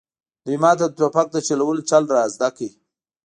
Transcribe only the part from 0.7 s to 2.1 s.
د ټوپک د چلولو چل